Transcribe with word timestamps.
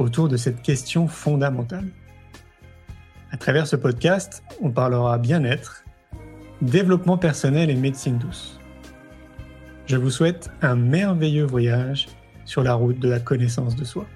autour 0.00 0.28
de 0.28 0.36
cette 0.36 0.62
question 0.62 1.06
fondamentale. 1.06 1.86
À 3.30 3.36
travers 3.36 3.66
ce 3.66 3.76
podcast, 3.76 4.42
on 4.60 4.70
parlera 4.70 5.18
bien-être, 5.18 5.84
développement 6.62 7.18
personnel 7.18 7.70
et 7.70 7.74
médecine 7.74 8.18
douce. 8.18 8.58
Je 9.86 9.96
vous 9.96 10.10
souhaite 10.10 10.50
un 10.62 10.74
merveilleux 10.74 11.44
voyage 11.44 12.08
sur 12.44 12.62
la 12.62 12.74
route 12.74 12.98
de 12.98 13.08
la 13.08 13.20
connaissance 13.20 13.76
de 13.76 13.84
soi. 13.84 14.06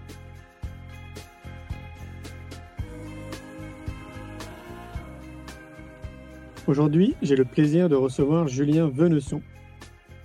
Aujourd'hui, 6.66 7.14
j'ai 7.20 7.36
le 7.36 7.44
plaisir 7.44 7.90
de 7.90 7.94
recevoir 7.94 8.48
Julien 8.48 8.88
Venesson. 8.88 9.42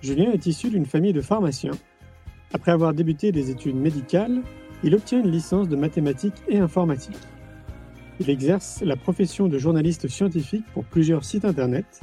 Julien 0.02 0.32
est 0.32 0.46
issu 0.46 0.70
d'une 0.70 0.86
famille 0.86 1.12
de 1.12 1.22
pharmaciens. 1.22 1.78
Après 2.54 2.72
avoir 2.72 2.94
débuté 2.94 3.32
des 3.32 3.52
études 3.52 3.76
médicales, 3.76 4.42
il 4.84 4.96
obtient 4.96 5.20
une 5.20 5.32
licence 5.32 5.68
de 5.68 5.76
mathématiques 5.76 6.42
et 6.48 6.60
informatique. 6.60 7.18
Il 8.20 8.30
exerce 8.30 8.82
la 8.82 8.96
profession 8.96 9.48
de 9.48 9.58
journaliste 9.58 10.08
scientifique 10.08 10.66
pour 10.74 10.84
plusieurs 10.84 11.24
sites 11.24 11.46
internet, 11.46 12.02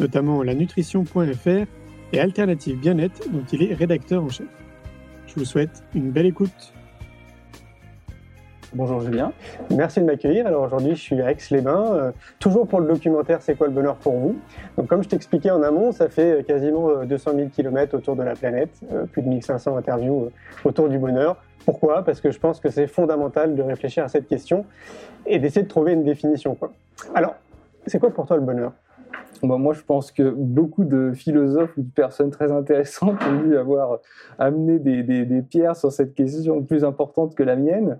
notamment 0.00 0.42
la 0.42 0.54
nutrition.fr 0.54 1.66
et 2.12 2.20
Alternative 2.20 2.78
Bien-être 2.78 3.30
dont 3.30 3.44
il 3.52 3.62
est 3.62 3.74
rédacteur 3.74 4.24
en 4.24 4.28
chef. 4.28 4.46
Je 5.26 5.34
vous 5.34 5.44
souhaite 5.44 5.82
une 5.94 6.10
belle 6.10 6.26
écoute. 6.26 6.72
Bonjour 8.74 9.02
Julien, 9.02 9.32
merci 9.68 10.00
de 10.00 10.06
m'accueillir. 10.06 10.46
Alors 10.46 10.62
aujourd'hui 10.62 10.94
je 10.94 11.00
suis 11.00 11.20
à 11.20 11.30
Aix-les-Bains, 11.30 11.92
euh, 11.92 12.10
toujours 12.38 12.66
pour 12.66 12.80
le 12.80 12.86
documentaire 12.86 13.42
C'est 13.42 13.54
quoi 13.54 13.66
le 13.66 13.72
bonheur 13.74 13.96
pour 13.96 14.14
vous? 14.14 14.36
Donc 14.78 14.86
comme 14.86 15.02
je 15.02 15.10
t'expliquais 15.10 15.50
en 15.50 15.62
amont, 15.62 15.92
ça 15.92 16.08
fait 16.08 16.38
euh, 16.38 16.42
quasiment 16.42 17.04
200 17.04 17.32
000 17.36 17.48
km 17.50 17.94
autour 17.94 18.16
de 18.16 18.22
la 18.22 18.34
planète, 18.34 18.70
euh, 18.90 19.04
plus 19.04 19.20
de 19.20 19.28
1500 19.28 19.76
interviews 19.76 20.30
autour 20.64 20.88
du 20.88 20.96
bonheur. 20.96 21.36
Pourquoi? 21.66 22.02
Parce 22.02 22.22
que 22.22 22.30
je 22.30 22.38
pense 22.38 22.60
que 22.60 22.70
c'est 22.70 22.86
fondamental 22.86 23.54
de 23.54 23.62
réfléchir 23.62 24.04
à 24.04 24.08
cette 24.08 24.26
question 24.26 24.64
et 25.26 25.38
d'essayer 25.38 25.64
de 25.64 25.68
trouver 25.68 25.92
une 25.92 26.04
définition. 26.04 26.56
Alors, 27.14 27.34
c'est 27.86 27.98
quoi 27.98 28.08
pour 28.08 28.26
toi 28.26 28.36
le 28.36 28.42
bonheur? 28.42 28.72
Moi, 29.42 29.72
je 29.72 29.82
pense 29.82 30.12
que 30.12 30.30
beaucoup 30.30 30.84
de 30.84 31.12
philosophes 31.12 31.76
ou 31.76 31.82
de 31.82 31.90
personnes 31.90 32.30
très 32.30 32.52
intéressantes 32.52 33.16
ont 33.28 33.42
dû 33.42 33.56
avoir 33.56 33.98
amené 34.38 34.78
des, 34.78 35.42
pierres 35.42 35.76
sur 35.76 35.90
cette 35.90 36.14
question 36.14 36.62
plus 36.62 36.84
importante 36.84 37.34
que 37.34 37.42
la 37.42 37.56
mienne. 37.56 37.98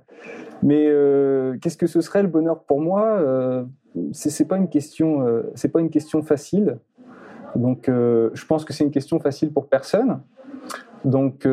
Mais 0.63 0.87
euh, 0.89 1.57
qu'est-ce 1.61 1.77
que 1.77 1.89
ce 1.89 2.01
serait 2.01 2.23
le 2.23 2.29
bonheur 2.29 2.63
pour 2.63 2.81
moi 2.81 3.19
euh, 3.19 3.65
C'est 4.13 4.47
pas 4.47 4.57
une 4.57 4.69
question, 4.69 5.27
euh, 5.27 5.43
pas 5.73 5.81
une 5.81 5.91
question 5.91 6.23
facile. 6.23 6.79
Donc, 7.57 7.89
euh, 7.89 8.31
je 8.35 8.47
pense 8.47 8.65
que 8.65 8.73
c'est 8.73 8.85
une 8.85 8.93
question 8.93 9.19
facile 9.19 9.53
pour 9.53 9.69
personne. 9.69 10.21
Donc, 11.05 11.49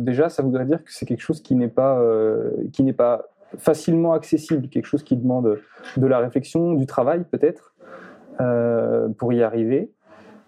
déjà, 0.00 0.30
ça 0.30 0.42
voudrait 0.42 0.64
dire 0.64 0.82
que 0.82 0.90
c'est 0.90 1.04
quelque 1.04 1.20
chose 1.20 1.42
qui 1.42 1.54
n'est 1.54 1.68
pas 1.68 2.00
facilement 3.58 4.14
accessible, 4.14 4.68
quelque 4.68 4.86
chose 4.86 5.02
qui 5.02 5.14
demande 5.14 5.58
de 5.98 6.06
la 6.06 6.18
réflexion, 6.18 6.72
du 6.72 6.86
travail 6.86 7.24
peut-être. 7.30 7.74
Euh, 8.94 9.08
pour 9.08 9.32
y 9.32 9.42
arriver. 9.42 9.90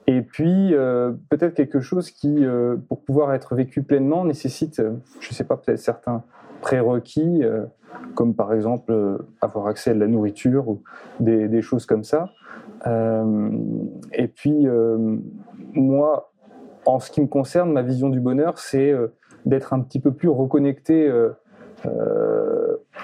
Et 0.06 0.22
puis, 0.22 0.74
euh, 0.74 1.12
peut-être 1.30 1.54
quelque 1.54 1.80
chose 1.80 2.10
qui, 2.10 2.44
euh, 2.44 2.76
pour 2.88 3.02
pouvoir 3.02 3.34
être 3.34 3.54
vécu 3.54 3.82
pleinement, 3.82 4.24
nécessite, 4.24 4.80
je 5.20 5.28
ne 5.28 5.34
sais 5.34 5.44
pas, 5.44 5.56
peut-être 5.56 5.80
certains 5.80 6.22
prérequis, 6.60 7.42
comme 8.14 8.34
par 8.34 8.52
exemple 8.52 9.18
avoir 9.40 9.66
accès 9.66 9.90
à 9.90 9.94
de 9.94 10.00
la 10.00 10.06
nourriture 10.06 10.68
ou 10.68 10.82
des, 11.20 11.60
choses 11.60 11.86
comme 11.86 12.02
ça. 12.02 12.30
et 12.86 14.28
puis, 14.28 14.66
moi, 15.74 16.32
en 16.86 16.98
ce 16.98 17.10
qui 17.10 17.20
me 17.20 17.26
concerne, 17.26 17.72
ma 17.72 17.82
vision 17.82 18.08
du 18.08 18.20
bonheur, 18.20 18.58
c'est 18.58 18.94
d'être 19.44 19.74
un 19.74 19.80
petit 19.80 20.00
peu 20.00 20.12
plus 20.12 20.28
reconnecté 20.28 21.12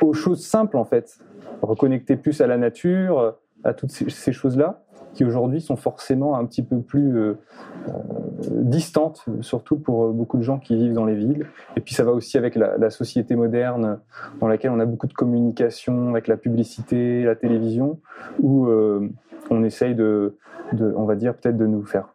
aux 0.00 0.12
choses 0.14 0.44
simples, 0.44 0.76
en 0.76 0.84
fait. 0.84 1.19
Reconnecter 1.60 2.16
plus 2.16 2.41
à 2.41 2.47
la 2.47 2.56
nature, 2.56 3.36
à 3.64 3.74
toutes 3.74 3.91
ces, 3.91 4.32
choses-là, 4.32 4.81
qui 5.14 5.24
aujourd'hui 5.24 5.60
sont 5.60 5.76
forcément 5.76 6.36
un 6.36 6.44
petit 6.46 6.62
peu 6.62 6.80
plus 6.80 7.16
euh, 7.16 7.34
euh, 7.88 7.92
distantes, 8.48 9.24
surtout 9.40 9.76
pour 9.76 10.04
euh, 10.04 10.12
beaucoup 10.12 10.38
de 10.38 10.42
gens 10.42 10.58
qui 10.58 10.76
vivent 10.76 10.94
dans 10.94 11.04
les 11.04 11.14
villes. 11.14 11.46
Et 11.76 11.80
puis 11.80 11.94
ça 11.94 12.04
va 12.04 12.12
aussi 12.12 12.38
avec 12.38 12.54
la, 12.54 12.90
société 12.90 13.36
moderne, 13.36 13.98
dans 14.40 14.48
laquelle 14.48 14.70
on 14.70 14.80
a 14.80 14.86
beaucoup 14.86 15.06
de 15.06 15.12
communication, 15.12 16.10
avec 16.10 16.28
la 16.28 16.36
publicité, 16.36 17.24
la 17.24 17.36
télévision, 17.36 18.00
où 18.40 18.68
on 19.50 19.64
essaye 19.64 19.94
de, 19.94 20.36
on 20.78 21.04
va 21.04 21.14
dire 21.14 21.34
peut-être 21.34 21.56
de 21.56 21.66
nous 21.66 21.84
faire 21.84 22.08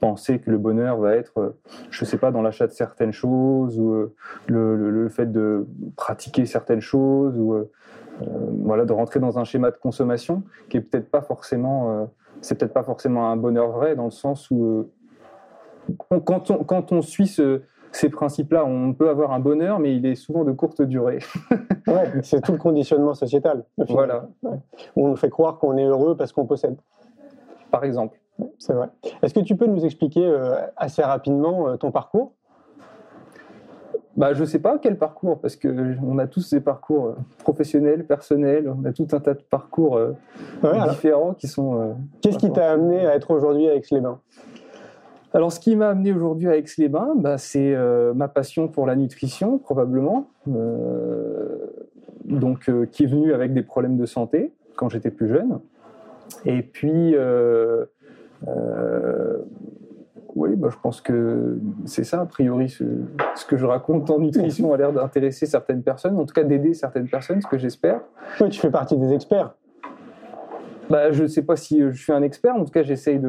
penser 0.00 0.38
que 0.38 0.50
le 0.50 0.58
bonheur 0.58 0.96
va 0.98 1.14
être, 1.16 1.54
je 1.90 2.04
sais 2.04 2.16
pas, 2.16 2.30
dans 2.30 2.40
l'achat 2.40 2.66
de 2.66 2.72
certaines 2.72 3.12
choses 3.12 3.78
ou 3.78 4.10
le, 4.46 5.08
fait 5.10 5.30
de 5.30 5.66
pratiquer 5.96 6.46
certaines 6.46 6.80
choses 6.80 7.38
ou 7.38 7.66
voilà, 8.64 8.84
de 8.84 8.92
rentrer 8.92 9.20
dans 9.20 9.38
un 9.38 9.44
schéma 9.44 9.70
de 9.70 9.76
consommation 9.76 10.42
qui 10.70 10.78
est 10.78 10.80
peut-être 10.80 11.10
pas 11.10 11.22
forcément, 11.22 12.08
c'est 12.42 12.58
peut-être 12.58 12.74
pas 12.74 12.82
forcément 12.82 13.30
un 13.30 13.36
bonheur 13.36 13.70
vrai 13.70 13.96
dans 13.96 14.04
le 14.04 14.10
sens 14.10 14.50
où 14.50 14.90
euh, 16.10 16.20
quand, 16.24 16.50
on, 16.50 16.64
quand 16.64 16.92
on 16.92 17.00
suit 17.00 17.26
ces 17.26 18.08
principes-là, 18.10 18.64
on 18.64 18.92
peut 18.92 19.08
avoir 19.08 19.32
un 19.32 19.40
bonheur, 19.40 19.78
mais 19.78 19.96
il 19.96 20.04
est 20.06 20.14
souvent 20.14 20.44
de 20.44 20.52
courte 20.52 20.82
durée. 20.82 21.20
c'est 22.22 22.40
tout 22.42 22.52
le 22.52 22.58
conditionnement 22.58 23.14
sociétal. 23.14 23.64
Voilà. 23.88 24.28
On 24.96 25.08
nous 25.08 25.16
fait 25.16 25.30
croire 25.30 25.58
qu'on 25.58 25.76
est 25.76 25.84
heureux 25.84 26.16
parce 26.16 26.32
qu'on 26.32 26.46
possède. 26.46 26.76
Par 27.70 27.84
exemple. 27.84 28.18
C'est 28.58 28.72
vrai. 28.72 28.88
Est-ce 29.22 29.34
que 29.34 29.40
tu 29.40 29.56
peux 29.56 29.66
nous 29.66 29.84
expliquer 29.84 30.26
assez 30.76 31.02
rapidement 31.02 31.76
ton 31.76 31.90
parcours? 31.90 32.32
Bah, 34.16 34.34
je 34.34 34.40
ne 34.40 34.46
sais 34.46 34.58
pas 34.58 34.78
quel 34.78 34.98
parcours, 34.98 35.40
parce 35.40 35.56
qu'on 35.56 36.18
a 36.18 36.26
tous 36.26 36.50
des 36.50 36.60
parcours 36.60 37.06
euh, 37.06 37.16
professionnels, 37.38 38.06
personnels, 38.06 38.68
on 38.68 38.84
a 38.84 38.92
tout 38.92 39.08
un 39.12 39.20
tas 39.20 39.34
de 39.34 39.42
parcours 39.42 39.96
euh, 39.96 40.12
différents 40.90 41.32
qui 41.32 41.48
sont. 41.48 41.80
Euh, 41.80 41.92
Qu'est-ce 42.20 42.38
qui 42.38 42.52
t'a 42.52 42.70
amené 42.72 43.06
à 43.06 43.14
être 43.14 43.30
aujourd'hui 43.30 43.68
à 43.68 43.74
Aix-les-Bains 43.74 44.20
alors, 45.34 45.50
ce 45.50 45.60
qui 45.60 45.76
m'a 45.76 45.88
amené 45.88 46.12
aujourd'hui 46.12 46.46
à 46.46 46.58
Aix-les-Bains, 46.58 47.14
bah, 47.16 47.38
c'est 47.38 47.74
ma 48.14 48.28
passion 48.28 48.68
pour 48.68 48.86
la 48.86 48.96
nutrition, 48.96 49.56
probablement, 49.56 50.28
donc 52.26 52.70
qui 52.90 53.04
est 53.04 53.06
venue 53.06 53.32
avec 53.32 53.54
des 53.54 53.62
problèmes 53.62 53.96
de 53.96 54.04
santé 54.04 54.52
quand 54.76 54.90
j'étais 54.90 55.10
plus 55.10 55.28
jeune. 55.28 55.60
Et 56.44 56.60
puis, 56.60 57.14
oui, 60.34 60.56
bah, 60.56 60.68
je 60.70 60.76
pense 60.82 61.00
que 61.00 61.58
c'est 61.84 62.04
ça, 62.04 62.20
a 62.20 62.26
priori, 62.26 62.68
ce, 62.68 62.84
que 63.46 63.56
je 63.56 63.66
raconte 63.66 64.10
en 64.10 64.18
nutrition 64.18 64.72
a 64.72 64.76
l'air 64.76 64.92
d'intéresser 64.92 65.46
certaines 65.46 65.82
personnes, 65.82 66.18
en 66.18 66.24
tout 66.24 66.34
cas 66.34 66.44
d'aider 66.44 66.74
certaines 66.74 67.08
personnes, 67.08 67.40
ce 67.42 67.46
que 67.46 67.58
j'espère. 67.58 68.00
Oui, 68.40 68.48
tu 68.48 68.60
fais 68.60 68.70
partie 68.70 68.96
des 68.96 69.12
experts. 69.12 69.54
Bah, 70.90 71.12
je 71.12 71.22
ne 71.22 71.28
sais 71.28 71.42
pas 71.42 71.56
si 71.56 71.80
je 71.80 71.90
suis 71.90 72.12
un 72.12 72.22
expert, 72.22 72.54
en 72.54 72.64
tout 72.64 72.72
cas 72.72 72.82
j'essaye 72.82 73.20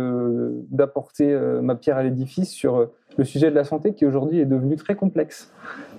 d'apporter 0.69 1.31
euh, 1.31 1.61
ma 1.61 1.75
pierre 1.75 1.97
à 1.97 2.03
l'édifice 2.03 2.49
sur 2.49 2.75
euh, 2.75 2.93
le 3.17 3.23
sujet 3.23 3.49
de 3.51 3.55
la 3.55 3.63
santé 3.63 3.93
qui 3.93 4.05
aujourd'hui 4.05 4.39
est 4.39 4.45
devenu 4.45 4.75
très 4.75 4.95
complexe. 4.95 5.51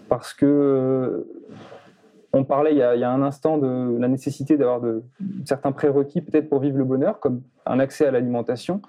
Parce 0.09 0.35
que 0.35 0.45
euh, 0.45 1.27
on 2.35 2.45
parlait 2.45 2.73
il 2.73 2.79
y, 2.79 2.83
a, 2.83 3.11
un 3.11 3.23
instant 3.23 3.59
de 3.59 3.97
la 3.99 4.09
nécessité 4.09 4.57
d'avoir 4.57 4.81
de, 4.81 5.03
certains 5.45 5.73
prérequis 5.73 6.21
peut-être 6.21 6.49
pour 6.49 6.59
vivre 6.61 6.77
le 6.77 6.85
bonheur, 6.85 7.21
comme 7.21 7.43
un 7.65 7.79
accès 7.79 8.07
à 8.07 8.11
l'alimentation. 8.11 8.83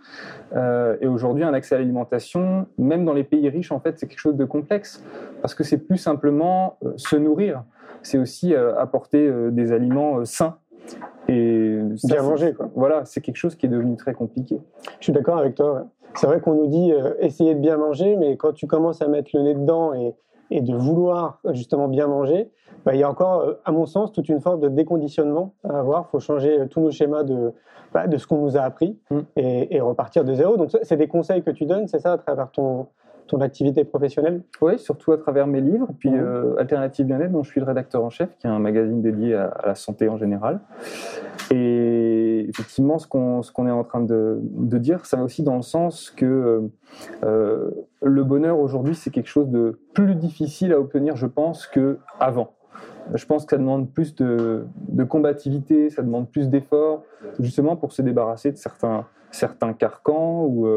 Euh, 0.55 0.97
et 0.99 1.07
aujourd'hui, 1.07 1.43
un 1.43 1.53
accès 1.53 1.75
à 1.75 1.77
l'alimentation, 1.77 2.65
même 2.77 3.05
dans 3.05 3.13
les 3.13 3.23
pays 3.23 3.47
riches, 3.49 3.71
en 3.71 3.79
fait, 3.79 3.99
c'est 3.99 4.07
quelque 4.07 4.19
chose 4.19 4.35
de 4.35 4.45
complexe, 4.45 5.03
parce 5.41 5.53
que 5.53 5.63
c'est 5.63 5.77
plus 5.77 5.97
simplement 5.97 6.77
euh, 6.83 6.93
se 6.97 7.15
nourrir, 7.15 7.63
c'est 8.01 8.17
aussi 8.17 8.53
euh, 8.53 8.75
apporter 8.79 9.31
des 9.51 9.71
aliments 9.71 10.25
sains. 10.25 10.57
Et 11.27 11.79
bien 12.03 12.21
manger, 12.21 12.53
quoi. 12.53 12.69
Voilà, 12.75 13.05
c'est 13.05 13.21
quelque 13.21 13.37
chose 13.37 13.55
qui 13.55 13.65
est 13.65 13.69
devenu 13.69 13.95
très 13.95 14.13
compliqué. 14.13 14.59
Je 14.99 15.05
suis 15.05 15.13
d'accord 15.13 15.37
avec 15.37 15.55
toi. 15.55 15.87
C'est 16.15 16.27
vrai 16.27 16.39
qu'on 16.39 16.53
nous 16.53 16.67
dit 16.67 16.93
essayer 17.19 17.55
de 17.55 17.59
bien 17.59 17.77
manger, 17.77 18.15
mais 18.15 18.37
quand 18.37 18.53
tu 18.53 18.67
commences 18.67 19.01
à 19.01 19.07
mettre 19.07 19.31
le 19.33 19.41
nez 19.41 19.55
dedans 19.55 19.93
et, 19.93 20.13
et 20.51 20.61
de 20.61 20.75
vouloir 20.75 21.39
justement 21.51 21.87
bien 21.87 22.07
manger, 22.07 22.49
bah, 22.85 22.93
il 22.93 22.99
y 22.99 23.03
a 23.03 23.09
encore, 23.09 23.41
euh, 23.41 23.53
à 23.65 23.71
mon 23.71 23.85
sens, 23.85 24.11
toute 24.11 24.29
une 24.29 24.39
forme 24.39 24.59
de 24.59 24.69
déconditionnement 24.69 25.53
à 25.67 25.79
avoir. 25.79 26.05
Il 26.07 26.11
faut 26.11 26.19
changer 26.19 26.59
euh, 26.59 26.65
tous 26.67 26.81
nos 26.81 26.91
schémas 26.91 27.23
de, 27.23 27.51
bah, 27.93 28.07
de 28.07 28.17
ce 28.17 28.27
qu'on 28.27 28.37
nous 28.37 28.57
a 28.57 28.61
appris 28.61 28.97
mm. 29.09 29.19
et, 29.37 29.81
repartir 29.81 30.23
de 30.23 30.33
zéro. 30.33 30.55
Donc, 30.57 30.69
c'est 30.83 30.97
des 30.97 31.07
conseils 31.07 31.41
que 31.41 31.51
tu 31.51 31.65
donnes, 31.65 31.87
c'est 31.87 31.99
ça, 31.99 32.13
à 32.13 32.17
travers 32.17 32.51
ton, 32.51 32.87
ton 33.27 33.41
activité 33.41 33.83
professionnelle 33.83 34.41
Oui, 34.61 34.77
surtout 34.79 35.11
à 35.11 35.17
travers 35.17 35.47
mes 35.47 35.61
livres, 35.61 35.87
puis 35.99 36.09
Mhm. 36.09 36.19
euh, 36.19 36.55
Alternative 36.57 37.05
Bien-être, 37.05 37.31
dont 37.31 37.43
je 37.43 37.49
suis 37.51 37.59
le 37.59 37.65
rédacteur 37.65 38.03
en 38.03 38.09
chef, 38.09 38.29
qui 38.37 38.47
est 38.47 38.49
un 38.49 38.59
magazine 38.59 39.01
dédié 39.01 39.35
à, 39.35 39.45
à 39.47 39.67
la 39.67 39.75
santé 39.75 40.07
en 40.09 40.17
général. 40.17 40.59
Et 41.51 42.45
effectivement, 42.49 42.97
ce 42.97 43.07
qu'on 43.07 43.41
qu'on 43.53 43.67
est 43.67 43.71
en 43.71 43.83
train 43.83 44.01
de, 44.01 44.39
de 44.41 44.77
dire, 44.77 45.05
ça 45.05 45.17
va 45.17 45.23
aussi 45.23 45.43
dans 45.43 45.55
le 45.55 45.61
sens 45.61 46.09
que 46.09 46.25
euh, 46.25 46.61
euh, 47.23 47.69
le 48.01 48.23
bonheur 48.23 48.59
aujourd'hui, 48.59 48.95
c'est 48.95 49.09
quelque 49.11 49.27
chose 49.29 49.49
de 49.49 49.77
plus 49.93 50.15
difficile 50.15 50.73
à 50.73 50.79
obtenir, 50.79 51.15
je 51.15 51.27
pense, 51.27 51.67
que 51.67 51.97
avant. 52.19 52.51
Je 53.13 53.25
pense 53.27 53.45
que 53.45 53.51
ça 53.51 53.57
demande 53.57 53.91
plus 53.91 54.15
de, 54.15 54.65
de 54.89 55.03
combativité, 55.03 55.91
ça 55.91 56.01
demande 56.01 56.27
plus 56.29 56.49
d'efforts, 56.49 57.03
justement 57.39 57.75
pour 57.75 57.91
se 57.91 58.01
débarrasser 58.01 58.51
de 58.51 58.57
certains, 58.57 59.05
certains 59.29 59.73
carcans 59.73 60.45
ou, 60.45 60.67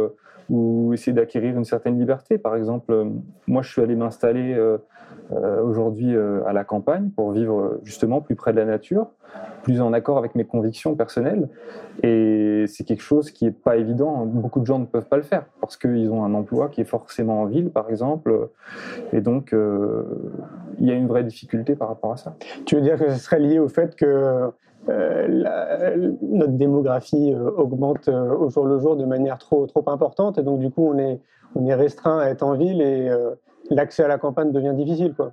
ou 0.49 0.93
essayer 0.95 1.13
d'acquérir 1.13 1.57
une 1.57 1.65
certaine 1.65 1.99
liberté. 1.99 2.39
Par 2.39 2.57
exemple, 2.57 2.93
euh, 2.93 3.05
moi, 3.47 3.63
je 3.63 3.71
suis 3.71 3.83
allé 3.83 3.97
m'installer 3.97 4.55
euh, 4.55 4.79
euh, 5.33 5.63
aujourd'hui 5.63 6.17
à 6.47 6.53
la 6.53 6.65
campagne 6.65 7.11
pour 7.11 7.33
vivre 7.33 7.79
justement 7.83 8.21
plus 8.21 8.35
près 8.35 8.53
de 8.53 8.59
la 8.59 8.65
nature, 8.65 9.09
plus 9.63 9.81
en 9.81 9.93
accord 9.93 10.17
avec 10.19 10.35
mes 10.35 10.45
convictions 10.45 10.95
personnelles. 10.95 11.49
Et 12.03 12.65
c'est 12.67 12.85
quelque 12.85 13.03
chose 13.03 13.31
qui 13.31 13.47
est 13.47 13.51
pas 13.51 13.77
évident. 13.77 14.25
Beaucoup 14.25 14.61
de 14.61 14.67
gens 14.67 14.79
ne 14.79 14.87
peuvent 14.87 15.09
pas 15.09 15.17
le 15.17 15.23
faire 15.23 15.47
parce 15.61 15.77
qu'ils 15.77 16.11
ont 16.11 16.25
un 16.25 16.33
emploi 16.35 16.69
qui 16.69 16.81
est 16.81 16.87
forcément 16.87 17.43
en 17.43 17.47
ville, 17.47 17.71
par 17.71 17.91
exemple. 17.91 18.49
Et 19.13 19.21
donc, 19.21 19.55
il 20.79 20.87
y 20.87 20.91
a 20.91 20.95
une 20.95 21.09
vraie 21.09 21.25
difficulté 21.25 21.75
par 21.75 21.89
rapport 21.89 22.13
à 22.13 22.17
ça. 22.17 22.37
Tu 22.65 22.77
veux 22.77 22.83
dire 22.83 22.99
que 22.99 23.11
ce 23.11 23.19
serait 23.19 23.41
lié 23.41 23.59
au 23.59 23.69
fait 23.69 23.97
que 23.97 24.51
la- 25.29 25.97
notre 26.23 26.53
démographie 26.53 27.33
euh, 27.35 27.51
augmente 27.57 28.09
euh, 28.09 28.35
au 28.37 28.49
jour 28.51 28.65
le 28.67 28.79
jour 28.79 28.97
de 28.97 29.05
manière 29.05 29.39
trop, 29.39 29.67
trop 29.67 29.85
importante 29.89 30.39
et 30.39 30.43
donc 30.43 30.59
du 30.61 30.71
coup 30.71 30.89
on 30.93 30.99
est, 30.99 31.21
on 31.55 31.67
est 31.67 31.75
restreint 31.75 32.19
à 32.19 32.27
être 32.29 32.43
en 32.43 32.55
ville 32.55 32.81
et 32.81 33.09
euh, 33.09 33.31
l'accès 33.71 34.03
à 34.05 34.09
la 34.09 34.19
campagne 34.19 34.53
devient 34.53 34.75
difficile 34.75 35.15
quoi. 35.15 35.33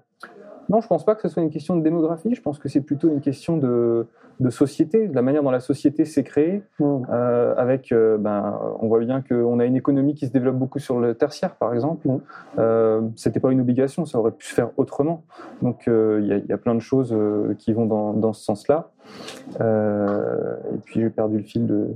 Non, 0.67 0.81
je 0.81 0.87
pense 0.87 1.05
pas 1.05 1.13
que 1.13 1.21
ce 1.21 1.27
soit 1.27 1.43
une 1.43 1.51
question 1.51 1.75
de 1.77 1.83
démographie. 1.83 2.33
Je 2.33 2.41
pense 2.41 2.57
que 2.57 2.69
c'est 2.69 2.81
plutôt 2.81 3.07
une 3.07 3.21
question 3.21 3.55
de, 3.57 4.07
de 4.39 4.49
société, 4.49 5.07
de 5.07 5.13
la 5.13 5.21
manière 5.21 5.43
dont 5.43 5.51
la 5.51 5.59
société 5.59 6.05
s'est 6.05 6.23
créée. 6.23 6.63
Euh, 6.81 7.53
avec, 7.55 7.91
euh, 7.91 8.17
ben, 8.17 8.59
on 8.81 8.87
voit 8.87 8.97
bien 9.01 9.21
qu'on 9.21 9.59
a 9.59 9.65
une 9.65 9.75
économie 9.75 10.15
qui 10.15 10.25
se 10.25 10.31
développe 10.31 10.55
beaucoup 10.55 10.79
sur 10.79 10.99
le 10.99 11.13
tertiaire, 11.13 11.53
par 11.57 11.71
exemple. 11.75 12.07
Mm. 12.07 12.17
Euh, 12.57 13.01
C'était 13.15 13.39
pas 13.39 13.51
une 13.51 13.61
obligation, 13.61 14.05
ça 14.05 14.17
aurait 14.17 14.31
pu 14.31 14.47
se 14.47 14.55
faire 14.55 14.71
autrement. 14.77 15.21
Donc, 15.61 15.87
euh, 15.87 16.17
il 16.23 16.27
y, 16.29 16.33
a- 16.33 16.37
il 16.37 16.47
y 16.47 16.51
a 16.53 16.57
plein 16.57 16.73
de 16.73 16.79
choses 16.79 17.13
euh, 17.13 17.53
qui 17.59 17.71
vont 17.71 17.85
dans, 17.85 18.13
dans 18.13 18.33
ce 18.33 18.43
sens-là. 18.43 18.89
Euh, 19.61 20.55
et 20.73 20.77
puis, 20.77 21.01
j'ai 21.01 21.09
perdu 21.09 21.37
le 21.37 21.43
fil 21.43 21.65
de, 21.65 21.87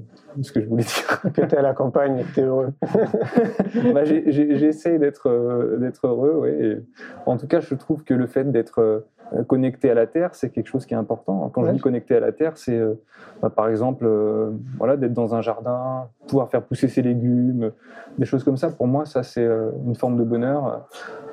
ce 0.42 0.52
que 0.52 0.62
je 0.62 0.68
voulais 0.68 0.84
dire. 0.84 1.22
Que 1.34 1.42
tu 1.42 1.56
es 1.56 1.58
à 1.58 1.62
la 1.62 1.74
campagne 1.74 2.20
et 2.20 2.24
que 2.24 2.34
tu 2.34 2.40
es 2.40 2.44
heureux. 2.44 2.74
Bah, 3.94 4.04
J'essaie 4.06 5.00
d'être 5.00 5.30
euh, 5.30 5.78
d'être 5.78 6.08
heureux, 6.08 6.36
ouais. 6.36 6.58
Et 6.60 6.78
en 7.26 7.38
tout 7.38 7.48
cas, 7.48 7.60
je 7.60 7.76
trouve 7.76 8.04
que 8.04 8.14
le 8.14 8.28
fait 8.28 8.52
d'être 8.52 8.82
euh, 8.82 9.00
connecté 9.48 9.90
à 9.92 9.94
la 9.94 10.08
terre, 10.08 10.34
c'est 10.34 10.50
quelque 10.50 10.68
chose 10.68 10.86
qui 10.86 10.94
est 10.94 10.98
important. 10.98 11.50
Quand 11.54 11.64
je 11.66 11.72
dis 11.72 11.80
connecté 11.80 12.16
à 12.16 12.20
la 12.20 12.32
terre, 12.32 12.54
c'est 12.58 12.76
euh, 12.78 12.96
bah, 13.42 13.50
par 13.50 13.68
exemple 13.70 14.06
euh, 14.08 14.52
voilà, 14.78 14.98
d'être 14.98 15.14
dans 15.14 15.36
un 15.36 15.42
jardin, 15.42 16.08
pouvoir 16.28 16.50
faire 16.50 16.64
pousser 16.64 16.88
ses 16.88 17.02
légumes, 17.02 17.72
des 18.18 18.26
choses 18.26 18.44
comme 18.44 18.58
ça. 18.58 18.70
Pour 18.70 18.88
moi, 18.88 19.06
ça 19.06 19.22
c'est 19.24 19.44
euh, 19.46 19.72
une 19.86 19.96
forme 19.96 20.18
de 20.18 20.24
bonheur. 20.24 20.86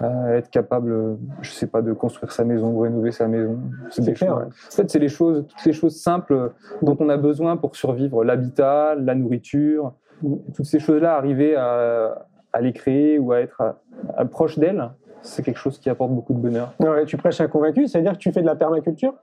Euh, 0.02 0.36
être 0.36 0.50
capable, 0.50 0.92
euh, 0.92 1.14
je 1.40 1.50
sais 1.52 1.66
pas, 1.66 1.80
de 1.80 1.94
construire 1.94 2.30
sa 2.30 2.44
maison, 2.44 2.78
rénover 2.78 3.12
sa 3.12 3.28
maison. 3.28 3.58
C'est 3.90 4.02
des 4.02 4.12
clair, 4.12 4.30
choses- 4.34 4.38
ouais. 4.40 4.44
En 4.46 4.70
fait, 4.76 4.90
c'est 4.90 4.98
les 4.98 5.08
choses, 5.08 5.46
toutes 5.48 5.64
les 5.64 5.72
choses 5.72 5.96
simples 5.98 6.52
dont 6.82 6.96
on 7.00 7.08
a 7.08 7.16
besoin 7.16 7.56
pour 7.56 7.76
survivre. 7.76 8.22
L'habitat, 8.22 8.94
la 8.94 9.14
nourriture, 9.14 9.94
toutes 10.54 10.66
ces 10.66 10.80
choses-là, 10.80 11.16
arriver 11.16 11.56
à, 11.56 12.26
à 12.52 12.60
les 12.60 12.74
créer 12.74 13.18
ou 13.18 13.32
à 13.32 13.40
être 13.40 13.60
à- 13.62 13.76
à 14.18 14.26
proche 14.26 14.58
d'elles, 14.58 14.90
c'est 15.26 15.42
quelque 15.42 15.58
chose 15.58 15.78
qui 15.78 15.90
apporte 15.90 16.12
beaucoup 16.12 16.32
de 16.32 16.38
bonheur. 16.38 16.72
Ouais, 16.80 17.04
tu 17.04 17.16
prêches 17.16 17.40
un 17.40 17.48
convaincu, 17.48 17.86
c'est-à-dire 17.86 18.12
que 18.12 18.18
tu 18.18 18.32
fais 18.32 18.40
de 18.40 18.46
la 18.46 18.56
permaculture? 18.56 19.14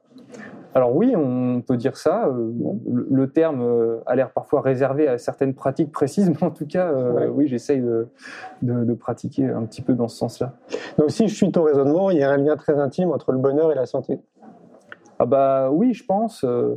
Alors 0.76 0.96
oui, 0.96 1.14
on 1.16 1.62
peut 1.62 1.78
dire 1.78 1.98
ça. 1.98 2.26
euh, 2.28 2.52
Le, 3.12 3.30
terme 3.30 3.62
euh, 3.62 4.00
a 4.08 4.16
l'air 4.16 4.32
parfois 4.32 4.62
réservé 4.62 5.08
à 5.08 5.18
certaines 5.20 5.54
pratiques 5.54 5.92
précises, 5.92 6.30
mais 6.42 6.44
en 6.44 6.50
tout 6.52 6.66
cas, 6.66 6.88
euh, 6.88 7.28
oui, 7.28 7.48
j'essaye 7.48 7.80
de, 7.80 8.08
de- 8.64 8.84
de 8.84 8.94
pratiquer 8.94 9.46
un 9.50 9.64
petit 9.66 9.82
peu 9.84 9.94
dans 9.94 10.08
ce 10.08 10.18
sens-là. 10.18 10.54
Donc 10.98 11.12
si 11.12 11.28
je 11.28 11.36
suis 11.36 11.52
ton 11.52 11.64
raisonnement, 11.64 12.10
il 12.10 12.18
y 12.18 12.24
a 12.24 12.32
un 12.32 12.38
lien 12.38 12.56
très 12.58 12.80
intime 12.80 13.12
entre 13.12 13.32
le 13.32 13.38
bonheur 13.38 13.72
et 13.72 13.76
la 13.76 13.86
santé? 13.86 14.20
Ah 15.20 15.26
bah 15.28 15.70
oui, 15.72 15.94
je 15.94 16.04
pense. 16.06 16.44
euh, 16.44 16.76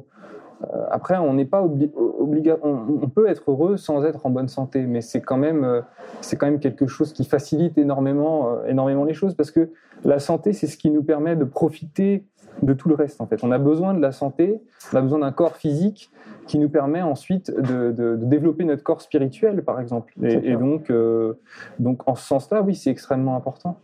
après, 0.91 1.17
on 1.19 1.35
n'est 1.35 1.44
pas 1.44 1.62
obli 1.62 1.91
obliga- 2.20 2.58
on, 2.62 2.76
on 3.03 3.08
peut 3.08 3.29
être 3.29 3.50
heureux 3.50 3.76
sans 3.76 4.05
être 4.05 4.25
en 4.26 4.31
bonne 4.31 4.49
santé, 4.49 4.87
mais 4.87 5.00
c'est 5.00 5.20
quand 5.20 5.37
même, 5.37 5.64
euh, 5.64 5.81
c'est 6.20 6.37
quand 6.37 6.47
même 6.47 6.61
quelque 6.61 6.87
chose 6.87 7.12
qui 7.12 7.25
facilite 7.25 7.76
énormément, 7.79 8.50
euh, 8.50 8.67
énormément 8.67 9.05
les 9.05 9.14
choses 9.14 9.35
parce 9.35 9.50
que 9.50 9.70
la 10.05 10.19
santé, 10.19 10.53
c'est 10.53 10.67
ce 10.67 10.76
qui 10.76 10.91
nous 10.91 11.03
permet 11.03 11.37
de 11.37 11.44
profiter 11.44 12.25
de 12.62 12.73
tout 12.73 12.88
le 12.88 12.94
reste. 12.94 13.20
En 13.20 13.26
fait, 13.26 13.44
on 13.44 13.53
a 13.53 13.58
besoin 13.58 13.93
de 13.93 14.00
la 14.00 14.12
santé, 14.12 14.61
on 14.93 14.97
a 14.97 15.03
besoin 15.03 15.19
d'un 15.19 15.32
corps 15.32 15.56
physique 15.56 16.11
qui 16.47 16.59
nous 16.59 16.70
permet 16.70 17.02
ensuite 17.02 17.50
de, 17.55 17.91
de- 17.93 18.17
de 18.17 18.25
développer 18.25 18.64
notre 18.64 18.82
corps 18.82 19.02
spirituel, 19.02 19.62
par 19.62 19.79
exemple. 19.81 20.14
Et, 20.23 20.56
donc, 20.56 20.91
euh, 20.91 21.35
donc, 21.79 22.09
en 22.09 22.14
ce 22.14 22.26
sens-là, 22.26 22.62
oui, 22.62 22.75
c'est 22.75 22.91
extrêmement 22.91 23.37
important. 23.37 23.76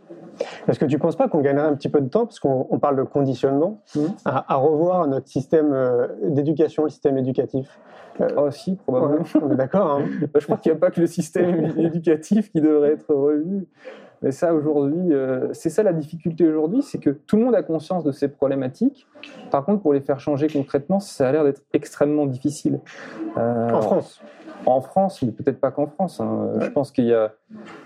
Est-ce 0.69 0.79
que 0.79 0.85
tu 0.85 0.97
ne 0.97 1.01
penses 1.01 1.17
pas 1.17 1.29
qu'on 1.29 1.41
gagnerait 1.41 1.67
un 1.67 1.75
petit 1.75 1.89
peu 1.89 2.01
de 2.01 2.09
temps, 2.09 2.27
parce 2.27 2.41
qu'on 2.41 2.67
on 2.71 2.79
parle 2.79 2.97
de 2.97 3.03
conditionnement, 3.03 3.81
à, 4.25 4.53
à 4.53 4.57
revoir 4.57 5.07
notre 5.07 5.29
système 5.29 5.73
euh, 5.73 6.09
d'éducation, 6.23 6.85
le 6.85 6.91
système 6.91 7.19
éducatif? 7.19 7.79
Oh, 8.37 8.51
si, 8.51 8.77
probablement. 8.77 9.23
Ouais, 9.23 9.41
On 9.43 9.51
est 9.51 9.57
d'accord 9.57 9.91
hein 9.93 10.05
je 10.39 10.45
crois 10.45 10.59
qu'il 10.59 10.71
n'y 10.73 10.77
a 10.77 10.81
pas 10.81 10.91
que 10.91 11.01
le 11.01 11.07
système 11.07 11.73
éducatif 11.79 12.53
qui 12.53 12.61
devrait 12.61 12.93
être 12.93 13.15
revu. 13.15 13.67
Mais 14.23 14.31
ça, 14.31 14.55
aujourd'hui, 14.55 15.13
euh, 15.13 15.49
c'est 15.53 15.71
ça 15.71 15.83
la 15.83 15.93
difficulté 15.93 16.47
aujourd'hui, 16.47 16.83
c'est 16.83 16.99
que 16.99 17.11
tout 17.11 17.37
le 17.37 17.45
monde 17.45 17.57
a 17.57 17.63
conscience 17.63 18.05
de 18.05 18.13
ces 18.13 18.29
problématiques. 18.29 19.09
Par 19.51 19.65
contre, 19.65 19.83
pour 19.83 19.93
les 19.93 20.01
faire 20.01 20.21
changer 20.21 20.47
concrètement, 20.47 21.01
ça 21.01 21.29
a 21.29 21.33
l'air 21.33 21.43
d'être 21.43 21.63
extrêmement 21.73 22.27
difficile. 22.27 22.79
Euh, 23.37 23.71
En 23.71 23.83
France. 23.83 24.23
En 24.67 24.81
France, 24.81 25.23
mais 25.23 25.33
peut-être 25.33 25.61
pas 25.61 25.71
qu'en 25.71 25.87
France. 25.87 26.21
hein. 26.21 26.51
Je 26.61 26.69
pense 26.71 26.93
qu'il 26.93 27.07
y 27.07 27.15
a, 27.15 27.33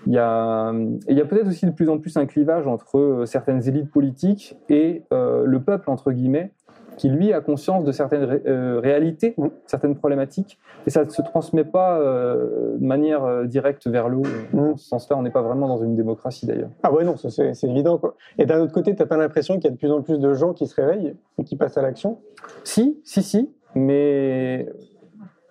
il 0.05 0.13
y 0.13 0.17
a, 0.17 0.71
il 1.07 1.17
y 1.17 1.21
a 1.21 1.25
peut-être 1.25 1.47
aussi 1.47 1.65
de 1.65 1.71
plus 1.71 1.89
en 1.89 1.97
plus 1.97 2.17
un 2.17 2.25
clivage 2.25 2.67
entre 2.67 2.97
euh, 2.97 3.25
certaines 3.25 3.67
élites 3.67 3.89
politiques 3.91 4.55
et 4.69 5.03
euh, 5.13 5.43
le 5.45 5.61
peuple, 5.61 5.89
entre 5.89 6.11
guillemets, 6.11 6.51
qui 6.97 7.09
lui 7.09 7.31
a 7.31 7.41
conscience 7.41 7.83
de 7.83 7.91
certaines 7.91 8.23
ré- 8.23 8.41
euh, 8.47 8.79
réalités, 8.81 9.35
Mm. 9.37 9.47
certaines 9.67 9.95
problématiques, 9.95 10.57
et 10.87 10.89
ça 10.89 11.05
ne 11.05 11.09
se 11.09 11.21
transmet 11.21 11.63
pas 11.63 11.99
euh, 11.99 12.75
de 12.77 12.83
manière 12.85 13.23
euh, 13.23 13.45
directe 13.45 13.85
vers 13.87 14.09
le 14.09 14.17
haut. 14.17 14.23
Mm. 14.53 14.57
Dans 14.57 14.77
ce 14.77 14.87
sens-là, 14.87 15.15
on 15.17 15.21
n'est 15.21 15.29
pas 15.29 15.43
vraiment 15.43 15.67
dans 15.67 15.77
une 15.77 15.95
démocratie 15.95 16.47
d'ailleurs. 16.47 16.69
Ah 16.81 16.91
ouais, 16.91 17.03
non, 17.03 17.15
c'est 17.15 17.53
c'est 17.53 17.67
évident. 17.67 17.97
Quoi. 17.99 18.15
Et 18.39 18.45
d'un 18.47 18.59
autre 18.61 18.73
côté, 18.73 18.95
tu 18.95 19.01
n'as 19.01 19.07
pas 19.07 19.17
l'impression 19.17 19.55
qu'il 19.55 19.65
y 19.65 19.67
a 19.67 19.71
de 19.71 19.77
plus 19.77 19.91
en 19.91 20.01
plus 20.01 20.19
de 20.19 20.33
gens 20.33 20.53
qui 20.53 20.65
se 20.65 20.73
réveillent 20.79 21.15
et 21.37 21.43
qui 21.43 21.55
passent 21.55 21.77
à 21.77 21.83
l'action? 21.83 22.17
Si, 22.63 22.99
si, 23.03 23.21
si, 23.21 23.51
mais 23.75 24.67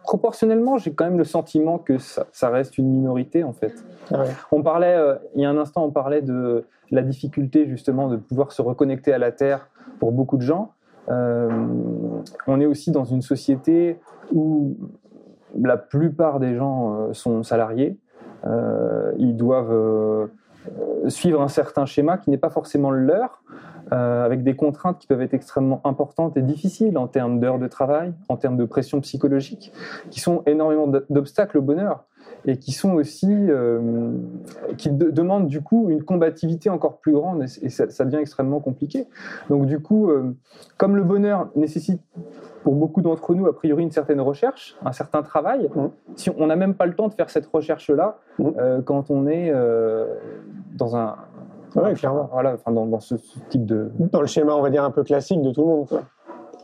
proportionnellement, 0.06 0.78
j'ai 0.78 0.92
quand 0.92 1.04
même 1.04 1.18
le 1.18 1.24
sentiment 1.24 1.78
que 1.78 1.98
ça, 1.98 2.26
ça 2.32 2.48
reste 2.48 2.78
une 2.78 2.88
minorité 2.88 3.44
en 3.44 3.52
fait. 3.52 3.74
Ouais. 4.12 4.28
On 4.52 4.62
parlait, 4.62 4.94
euh, 4.94 5.16
il 5.34 5.42
y 5.42 5.44
a 5.44 5.50
un 5.50 5.58
instant, 5.58 5.84
on 5.84 5.90
parlait 5.90 6.22
de 6.22 6.64
la 6.90 7.02
difficulté 7.02 7.66
justement 7.66 8.08
de 8.08 8.16
pouvoir 8.16 8.52
se 8.52 8.62
reconnecter 8.62 9.12
à 9.12 9.18
la 9.18 9.32
Terre 9.32 9.68
pour 9.98 10.12
beaucoup 10.12 10.36
de 10.36 10.42
gens. 10.42 10.72
Euh, 11.08 11.50
on 12.46 12.60
est 12.60 12.66
aussi 12.66 12.92
dans 12.92 13.04
une 13.04 13.20
société 13.20 13.98
où 14.32 14.76
la 15.60 15.76
plupart 15.76 16.38
des 16.38 16.54
gens 16.54 16.94
euh, 16.94 17.12
sont 17.12 17.42
salariés. 17.42 17.98
Ils 19.18 19.36
doivent 19.36 20.28
suivre 21.08 21.40
un 21.40 21.48
certain 21.48 21.86
schéma 21.86 22.18
qui 22.18 22.30
n'est 22.30 22.38
pas 22.38 22.50
forcément 22.50 22.90
le 22.90 23.04
leur, 23.04 23.42
euh, 23.92 24.24
avec 24.24 24.42
des 24.42 24.56
contraintes 24.56 24.98
qui 24.98 25.06
peuvent 25.06 25.22
être 25.22 25.34
extrêmement 25.34 25.80
importantes 25.84 26.36
et 26.36 26.42
difficiles 26.42 26.98
en 26.98 27.06
termes 27.06 27.38
d'heures 27.38 27.58
de 27.58 27.68
travail, 27.68 28.12
en 28.28 28.36
termes 28.36 28.56
de 28.56 28.64
pression 28.64 29.00
psychologique, 29.00 29.72
qui 30.10 30.20
sont 30.20 30.42
énormément 30.46 30.88
d'obstacles 31.08 31.58
au 31.58 31.62
bonheur 31.62 32.04
et 32.46 32.56
qui 32.58 32.72
sont 32.72 32.92
aussi 32.94 33.28
euh, 33.30 34.12
qui 34.78 34.90
de- 34.90 35.10
demandent 35.10 35.48
du 35.48 35.60
coup 35.60 35.88
une 35.90 36.02
combativité 36.02 36.70
encore 36.70 36.98
plus 36.98 37.12
grande 37.12 37.42
et, 37.62 37.68
ça, 37.68 37.90
ça 37.90 38.04
devient 38.04 38.16
extrêmement 38.18 38.60
compliqué. 38.60 39.06
Donc 39.50 39.66
du 39.66 39.80
coup, 39.80 40.08
euh, 40.10 40.32
comme 40.78 40.96
le 40.96 41.02
bonheur 41.02 41.48
nécessite 41.56 42.00
pour 42.62 42.74
beaucoup 42.74 43.02
d'entre 43.02 43.34
nous 43.34 43.46
a 43.46 43.54
priori 43.54 43.82
une 43.82 43.90
certaine 43.90 44.20
recherche, 44.20 44.76
un 44.84 44.92
certain 44.92 45.22
travail, 45.22 45.68
Mhm. 45.74 45.90
si 46.16 46.30
on 46.30 46.46
n'a 46.46 46.56
même 46.56 46.74
pas 46.74 46.86
le 46.86 46.94
temps 46.94 47.08
de 47.08 47.14
faire 47.14 47.30
cette 47.30 47.46
recherche-là 47.46 48.18
Mhm. 48.38 48.52
euh, 48.58 48.82
quand 48.82 49.10
on 49.10 49.26
est 49.26 49.52
dans 50.76 50.96
un 50.96 51.16
Ouais, 51.74 51.92
clairement. 51.92 52.30
voilà, 52.32 52.54
enfin 52.54 52.72
dans, 52.72 52.86
dans 52.86 53.00
ce, 53.00 53.18
ce 53.18 53.38
type 53.50 53.66
de 53.66 53.90
Dans 53.98 54.22
le 54.22 54.26
schéma, 54.26 54.54
on 54.54 54.62
va 54.62 54.70
dire, 54.70 54.82
un 54.82 54.90
peu 54.90 55.02
classique 55.04 55.42
de 55.42 55.50
tout 55.50 55.60
le 55.60 55.66
monde. 55.66 55.86
Quoi. 55.88 56.02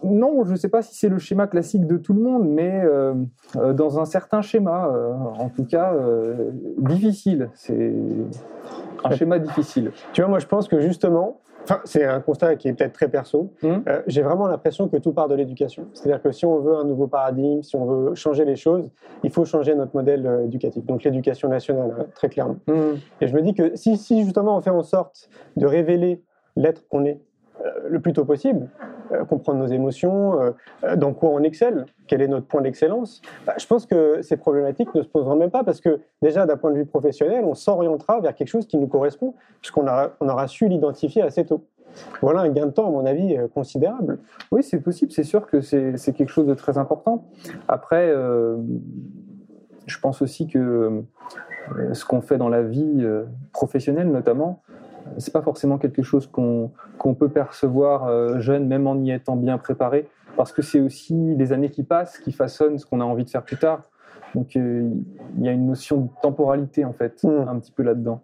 Non, 0.04 0.44
je 0.44 0.52
ne 0.52 0.56
sais 0.56 0.68
pas 0.68 0.82
si 0.82 0.94
c'est 0.94 1.08
le 1.08 1.18
schéma 1.18 1.46
classique 1.46 1.86
de 1.86 1.96
tout 1.96 2.12
le 2.12 2.20
monde, 2.20 2.48
mais 2.48 2.82
euh, 2.84 3.14
euh, 3.56 3.72
dans 3.72 3.98
un 3.98 4.04
certain 4.04 4.42
schéma, 4.42 4.88
euh, 4.92 5.12
en 5.12 5.48
tout 5.48 5.64
cas 5.64 5.94
euh, 5.94 6.50
difficile. 6.78 7.50
C'est 7.54 7.92
un 9.04 9.10
schéma 9.10 9.38
difficile. 9.38 9.92
Tu 10.12 10.20
vois, 10.20 10.28
moi, 10.28 10.38
je 10.38 10.46
pense 10.46 10.68
que 10.68 10.80
justement, 10.80 11.40
enfin, 11.64 11.80
c'est 11.84 12.04
un 12.04 12.20
constat 12.20 12.56
qui 12.56 12.68
est 12.68 12.72
peut-être 12.72 12.92
très 12.92 13.08
perso. 13.08 13.52
Mmh. 13.62 13.68
Euh, 13.88 14.02
J'ai 14.06 14.22
vraiment 14.22 14.46
l'impression 14.46 14.88
que 14.88 14.96
tout 14.96 15.12
part 15.12 15.28
de 15.28 15.34
l'éducation. 15.34 15.86
C'est-à-dire 15.92 16.22
que 16.22 16.32
si 16.32 16.46
on 16.46 16.58
veut 16.58 16.76
un 16.76 16.84
nouveau 16.84 17.06
paradigme, 17.06 17.62
si 17.62 17.76
on 17.76 17.84
veut 17.84 18.14
changer 18.14 18.44
les 18.44 18.56
choses, 18.56 18.88
il 19.22 19.30
faut 19.30 19.44
changer 19.44 19.74
notre 19.74 19.94
modèle 19.94 20.26
euh, 20.26 20.44
éducatif. 20.44 20.84
Donc 20.84 21.04
l'éducation 21.04 21.48
nationale, 21.48 21.94
hein, 21.98 22.06
très 22.14 22.28
clairement. 22.28 22.56
Mmh. 22.66 22.72
Et 23.20 23.26
je 23.26 23.34
me 23.34 23.42
dis 23.42 23.54
que 23.54 23.76
si, 23.76 23.96
si 23.96 24.24
justement 24.24 24.56
on 24.56 24.60
fait 24.60 24.70
en 24.70 24.82
sorte 24.82 25.28
de 25.56 25.66
révéler 25.66 26.22
l'être 26.56 26.86
qu'on 26.88 27.04
est 27.04 27.20
euh, 27.64 27.70
le 27.88 28.00
plus 28.00 28.12
tôt 28.12 28.24
possible, 28.24 28.68
comprendre 29.28 29.58
nos 29.58 29.66
émotions, 29.66 30.40
euh, 30.40 30.50
euh, 30.84 30.96
dans 30.96 31.12
quoi 31.12 31.30
on 31.30 31.42
excelle, 31.42 31.86
quel 32.06 32.22
est 32.22 32.28
notre 32.28 32.46
point 32.46 32.60
d'excellence, 32.60 33.22
bah, 33.46 33.54
je 33.58 33.66
pense 33.66 33.86
que 33.86 34.22
ces 34.22 34.36
problématiques 34.36 34.94
ne 34.94 35.02
se 35.02 35.08
poseront 35.08 35.36
même 35.36 35.50
pas 35.50 35.64
parce 35.64 35.80
que 35.80 36.00
déjà 36.20 36.46
d'un 36.46 36.56
point 36.56 36.70
de 36.70 36.76
vue 36.76 36.86
professionnel, 36.86 37.44
on 37.44 37.54
s'orientera 37.54 38.20
vers 38.20 38.34
quelque 38.34 38.48
chose 38.48 38.66
qui 38.66 38.76
nous 38.76 38.88
correspond 38.88 39.34
puisqu'on 39.60 39.86
aura, 39.86 40.48
su 40.48 40.68
l'identifier 40.68 41.22
assez 41.22 41.44
tôt. 41.44 41.64
Voilà 42.22 42.40
un 42.40 42.48
gain 42.48 42.66
de 42.66 42.70
temps, 42.70 42.86
à 42.86 42.90
mon 42.90 43.04
avis, 43.04 43.36
euh, 43.36 43.48
considérable. 43.48 44.18
Oui, 44.50 44.62
c'est 44.62 44.80
possible. 44.80 45.12
C'est 45.12 45.24
sûr 45.24 45.46
que 45.46 45.60
c'est 45.60 46.12
quelque 46.14 46.30
chose 46.30 46.46
de 46.46 46.54
très 46.54 46.78
important. 46.78 47.26
Après, 47.68 48.08
euh, 48.08 48.56
je 49.86 49.98
pense 49.98 50.22
aussi 50.22 50.46
que 50.46 51.04
euh, 51.78 51.94
ce 51.94 52.04
qu'on 52.04 52.20
fait 52.20 52.38
dans 52.38 52.48
la 52.48 52.62
vie 52.62 52.98
euh, 53.00 53.24
professionnelle, 53.52 54.10
notamment, 54.10 54.62
c'est 55.18 55.32
pas 55.32 55.42
forcément 55.42 55.78
quelque 55.78 56.02
chose 56.02 56.26
qu'on 56.26 56.70
peut 57.18 57.28
percevoir 57.28 58.06
euh, 58.06 58.40
jeune, 58.40 58.66
même 58.66 58.86
en 58.86 58.96
y 58.96 59.10
étant 59.10 59.36
bien 59.36 59.58
préparé, 59.58 60.08
parce 60.36 60.52
que 60.52 60.62
c'est 60.62 60.80
aussi 60.80 61.14
les 61.36 61.52
années 61.52 61.70
qui 61.70 61.82
passent 61.82 62.18
qui 62.18 62.32
façonnent 62.32 62.78
ce 62.78 62.86
qu'on 62.86 63.00
a 63.00 63.04
envie 63.04 63.24
de 63.24 63.30
faire 63.30 63.42
plus 63.42 63.58
tard. 63.58 63.82
Donc, 64.34 64.56
euh, 64.56 64.90
il 65.36 65.44
y 65.44 65.48
a 65.48 65.52
une 65.52 65.66
notion 65.66 66.00
de 66.02 66.08
temporalité 66.22 66.84
en 66.84 66.92
fait, 66.92 67.22
Mm. 67.22 67.48
un 67.48 67.58
petit 67.58 67.72
peu 67.72 67.82
là-dedans. 67.82 68.22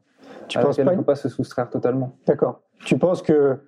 Tu 0.48 0.58
à 0.58 0.62
penses 0.62 0.76
pas 0.76 0.82
on 0.82 0.90
ne 0.92 0.96
peut 0.96 1.02
pas 1.02 1.14
se 1.14 1.28
soustraire 1.28 1.68
totalement. 1.68 2.16
D'accord. 2.26 2.60
Tu 2.84 2.96
penses 2.96 3.22
que 3.22 3.58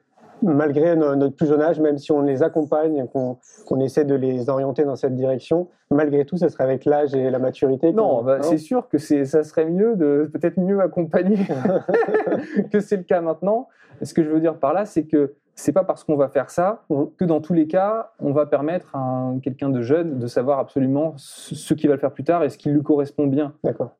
malgré 0.42 0.96
no- 0.96 1.14
notre 1.16 1.36
plus 1.36 1.46
jeune 1.46 1.62
âge, 1.62 1.80
même 1.80 1.98
si 1.98 2.12
on 2.12 2.22
les 2.22 2.42
accompagne, 2.42 3.06
qu'on 3.08 3.80
essaie 3.80 4.04
de 4.04 4.14
les 4.14 4.48
orienter 4.48 4.84
dans 4.84 4.96
cette 4.96 5.14
direction, 5.14 5.68
malgré 5.90 6.24
tout, 6.24 6.36
ce 6.36 6.48
serait 6.48 6.64
avec 6.64 6.84
l'âge 6.84 7.14
et 7.14 7.30
la 7.30 7.38
maturité 7.38 7.92
Non, 7.92 8.22
bah, 8.22 8.42
c'est 8.42 8.58
sûr 8.58 8.88
que 8.88 8.98
c'est, 8.98 9.24
ça 9.24 9.42
serait 9.44 9.66
mieux 9.66 9.96
de 9.96 10.30
peut-être 10.32 10.58
mieux 10.58 10.80
accompagner 10.80 11.38
que 12.72 12.80
c'est 12.80 12.96
le 12.96 13.02
cas 13.02 13.20
maintenant. 13.20 13.68
Ce 14.02 14.14
que 14.14 14.22
je 14.22 14.30
veux 14.30 14.40
dire 14.40 14.54
par 14.56 14.72
là, 14.72 14.84
c'est 14.86 15.04
que 15.04 15.34
c'est 15.60 15.72
pas 15.72 15.84
parce 15.84 16.04
qu'on 16.04 16.16
va 16.16 16.28
faire 16.28 16.50
ça 16.50 16.82
Mhm. 16.90 17.06
que 17.16 17.24
dans 17.24 17.40
tous 17.40 17.52
les 17.52 17.66
cas, 17.66 18.10
on 18.20 18.32
va 18.32 18.46
permettre 18.46 18.94
à 18.96 18.98
un- 18.98 19.38
quelqu'un 19.40 19.68
de 19.68 19.80
jeune 19.82 20.18
de 20.18 20.26
savoir 20.26 20.58
absolument 20.58 21.14
ce, 21.16 21.74
qu'il 21.74 21.88
va 21.88 21.94
le 21.96 22.00
faire 22.00 22.12
plus 22.12 22.24
tard 22.24 22.42
et 22.42 22.48
ce 22.50 22.58
qui 22.58 22.70
lui 22.70 22.82
correspond 22.82 23.26
bien. 23.26 23.52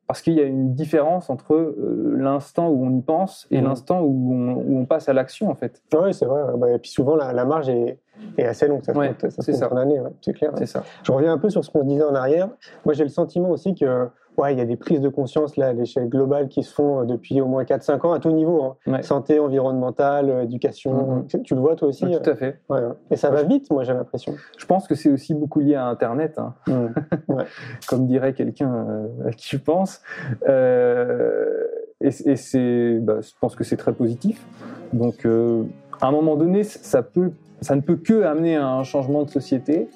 Parce 0.07 0.21
qu'il 0.21 0.33
y 0.33 0.39
a 0.39 0.43
une 0.43 0.73
différence 0.73 1.29
entre 1.29 1.53
euh, 1.55 2.15
l'instant 2.17 2.69
où 2.69 2.85
on 2.85 2.91
y 2.97 3.01
pense 3.01 3.47
et 3.51 3.59
Mhm. 3.61 3.67
l'instant 3.67 4.01
où 4.01 4.33
on, 4.33 4.53
où 4.55 4.77
on 4.79 4.85
passe 4.85 5.07
à 5.09 5.13
l'action, 5.13 5.49
en 5.49 5.55
fait. 5.55 5.81
Oui, 5.93 6.13
c'est 6.13 6.25
vrai. 6.25 6.41
Bah, 6.57 6.69
et 6.71 6.79
puis 6.79 6.89
souvent, 6.91 7.15
la, 7.15 7.31
la 7.33 7.45
marge 7.45 7.69
est, 7.69 7.99
est 8.37 8.45
assez 8.45 8.67
longue. 8.67 8.83
Ça 8.83 8.93
se 8.93 8.97
Ouais, 8.99 9.09
compte- 9.09 9.21
ça 9.21 9.29
se 9.29 9.41
c'est 9.41 9.51
compte 9.51 9.61
ça. 9.61 9.73
en 9.73 9.77
années, 9.77 9.99
ouais, 9.99 10.09
c'est 10.21 10.33
clair. 10.33 10.51
C'est 10.55 10.65
ça. 10.65 10.83
Je 11.03 11.11
reviens 11.11 11.31
un 11.33 11.37
peu 11.37 11.49
sur 11.49 11.63
ce 11.63 11.69
qu'on 11.69 11.83
disait 11.83 12.03
en 12.03 12.15
arrière. 12.15 12.49
Moi, 12.85 12.93
j'ai 12.93 13.03
le 13.03 13.09
sentiment 13.09 13.49
aussi 13.49 13.73
que 13.75 14.07
ouais, 14.41 14.53
il 14.53 14.57
y 14.57 14.61
a 14.61 14.65
des 14.65 14.75
prises 14.75 14.99
de 15.01 15.09
conscience 15.09 15.55
là, 15.57 15.67
à 15.67 15.73
l'échelle 15.73 16.09
globale 16.09 16.47
qui 16.49 16.63
se 16.63 16.73
font 16.73 17.01
euh, 17.01 17.05
depuis 17.05 17.39
au 17.41 17.45
moins 17.45 17.63
4-5 17.63 18.05
ans 18.07 18.11
à 18.13 18.19
tout 18.19 18.31
niveau. 18.31 18.63
hein. 18.63 18.75
Ouais. 18.87 19.01
Santé, 19.03 19.39
environnementale, 19.39 20.29
euh, 20.29 20.43
éducation. 20.43 21.25
Tu 21.43 21.53
le 21.55 21.61
vois 21.61 21.75
toi 21.75 21.87
aussi 21.89 22.05
Ouais, 22.05 22.15
euh? 22.15 22.19
tout 22.19 22.29
à 22.29 22.35
fait. 22.35 22.59
Ouais, 22.69 22.79
ouais. 22.81 22.93
Et 23.11 23.15
ça 23.15 23.29
va 23.29 23.43
vite, 23.43 23.71
moi, 23.71 23.83
j'ai 23.83 23.93
l'impression. 23.93 24.33
Je 24.57 24.65
pense 24.65 24.87
que 24.87 24.95
c'est 24.95 25.09
aussi 25.11 25.33
beaucoup 25.33 25.59
lié 25.59 25.75
à 25.75 25.85
Internet. 25.87 26.39
hein. 26.39 26.53
Ouais. 27.27 27.45
comme 27.87 28.07
dirait 28.07 28.33
quelqu'un 28.33 28.87
à 29.25 29.31
qui 29.31 29.47
je 29.55 29.61
pense. 29.61 30.01
Euh, 30.49 31.67
et 32.01 32.09
et 32.25 32.35
c'est, 32.35 32.97
bah, 32.99 33.17
je 33.21 33.31
pense 33.39 33.55
que 33.55 33.63
c'est 33.63 33.77
très 33.77 33.93
positif. 33.93 34.45
Donc, 34.93 35.25
euh, 35.25 35.63
à 36.01 36.07
un 36.07 36.11
moment 36.11 36.35
donné, 36.35 36.63
ça, 36.63 37.03
peut, 37.03 37.31
ça 37.61 37.75
ne 37.75 37.81
peut 37.81 37.95
que 37.95 38.23
amener 38.23 38.57
à 38.57 38.67
un 38.67 38.83
changement 38.83 39.23
de 39.23 39.29
société. 39.29 39.87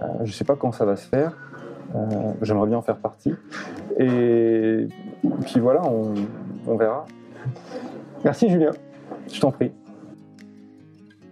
Euh, 0.00 0.06
je 0.20 0.30
ne 0.30 0.32
sais 0.32 0.44
pas 0.44 0.56
quand 0.56 0.72
ça 0.72 0.84
va 0.84 0.96
se 0.96 1.06
faire. 1.08 1.36
Euh, 1.94 2.32
J'aimerais 2.42 2.68
bien 2.68 2.78
en 2.78 2.82
faire 2.82 2.98
partie. 2.98 3.34
Et 3.98 4.86
puis 5.46 5.60
voilà, 5.60 5.82
on, 5.84 6.14
on 6.66 6.76
verra. 6.76 7.06
Merci, 8.24 8.48
Julien. 8.48 8.70
Je 9.32 9.40
t'en 9.40 9.50
prie. 9.50 9.72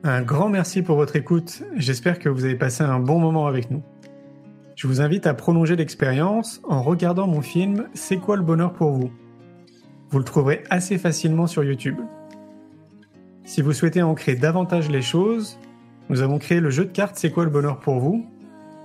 Un 0.04 0.22
grand 0.22 0.48
merci 0.48 0.82
pour 0.82 0.96
votre 0.96 1.16
écoute. 1.16 1.62
J'espère 1.76 2.18
que 2.18 2.28
vous 2.28 2.44
avez 2.44 2.54
passé 2.54 2.84
un 2.84 3.00
bon 3.00 3.18
moment 3.18 3.46
avec 3.46 3.70
nous. 3.70 3.82
Je 4.76 4.86
vous 4.86 5.00
invite 5.00 5.26
à 5.26 5.34
prolonger 5.34 5.74
l'expérience 5.74 6.60
en 6.68 6.82
regardant 6.82 7.26
mon 7.26 7.40
film 7.40 7.88
C'est 7.94 8.18
quoi 8.18 8.36
le 8.36 8.42
bonheur 8.42 8.72
pour 8.72 8.92
vous? 8.92 9.10
Vous 10.10 10.18
le 10.18 10.24
trouverez 10.24 10.62
assez 10.70 10.98
facilement 10.98 11.46
sur 11.46 11.64
YouTube. 11.64 11.98
Si 13.44 13.60
vous 13.60 13.72
souhaitez 13.72 14.02
ancrer 14.02 14.36
davantage 14.36 14.88
les 14.88 15.02
choses, 15.02 15.58
nous 16.10 16.22
avons 16.22 16.38
créé 16.38 16.60
le 16.60 16.70
jeu 16.70 16.84
de 16.84 16.92
cartes 16.92 17.16
C'est 17.16 17.30
quoi 17.30 17.44
le 17.44 17.50
bonheur 17.50 17.80
pour 17.80 17.98
vous? 17.98 18.24